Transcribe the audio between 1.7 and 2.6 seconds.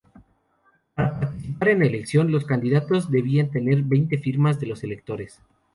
la elección, los